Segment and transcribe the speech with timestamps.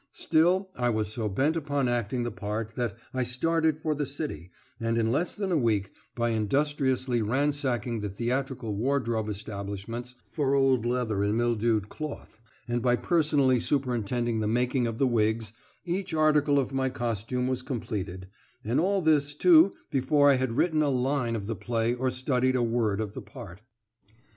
[0.13, 4.49] Still I was so bent upon acting the part that I started for the city,
[4.79, 10.87] and in less than a week, by industriously ransacking the theatrical wardrobe establishments for old
[10.87, 15.53] leather and mildewed cloth and by personally superintending the making of the wigs,
[15.85, 18.27] each article of my costume was completed;
[18.65, 22.55] and all this, too, before I had written a line of the play or studied
[22.55, 23.61] a word of the part.